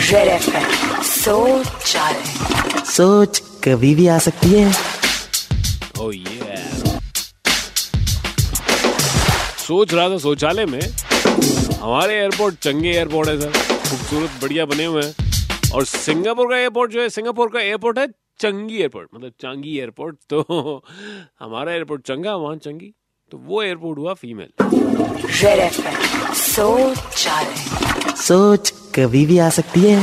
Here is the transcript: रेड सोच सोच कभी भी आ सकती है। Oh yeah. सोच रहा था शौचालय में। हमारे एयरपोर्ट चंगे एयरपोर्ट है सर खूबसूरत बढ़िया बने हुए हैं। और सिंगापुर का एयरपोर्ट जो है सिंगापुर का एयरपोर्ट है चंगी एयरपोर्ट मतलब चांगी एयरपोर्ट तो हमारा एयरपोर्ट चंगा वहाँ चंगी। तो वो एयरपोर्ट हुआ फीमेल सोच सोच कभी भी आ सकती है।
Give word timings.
रेड 0.00 0.40
सोच 1.04 1.66
सोच 2.88 3.38
कभी 3.64 3.94
भी 3.94 4.06
आ 4.06 4.18
सकती 4.18 4.52
है। 4.52 4.72
Oh 5.94 6.10
yeah. 6.12 7.00
सोच 9.58 9.94
रहा 9.94 10.08
था 10.10 10.18
शौचालय 10.18 10.66
में। 10.66 10.80
हमारे 11.82 12.14
एयरपोर्ट 12.14 12.54
चंगे 12.54 12.90
एयरपोर्ट 12.90 13.28
है 13.28 13.40
सर 13.40 13.50
खूबसूरत 13.88 14.30
बढ़िया 14.42 14.64
बने 14.64 14.84
हुए 14.84 15.02
हैं। 15.02 15.14
और 15.74 15.84
सिंगापुर 15.84 16.50
का 16.50 16.56
एयरपोर्ट 16.56 16.92
जो 16.92 17.00
है 17.02 17.08
सिंगापुर 17.08 17.48
का 17.48 17.60
एयरपोर्ट 17.60 17.98
है 17.98 18.06
चंगी 18.40 18.78
एयरपोर्ट 18.78 19.08
मतलब 19.14 19.32
चांगी 19.40 19.78
एयरपोर्ट 19.78 20.16
तो 20.30 20.84
हमारा 21.40 21.72
एयरपोर्ट 21.72 22.06
चंगा 22.06 22.36
वहाँ 22.36 22.56
चंगी। 22.56 22.94
तो 23.30 23.38
वो 23.38 23.62
एयरपोर्ट 23.62 23.98
हुआ 23.98 24.14
फीमेल 24.14 24.50
सोच 26.34 26.98
सोच 28.18 28.72
कभी 28.98 29.26
भी 29.26 29.38
आ 29.38 29.48
सकती 29.50 29.80
है। 29.80 30.02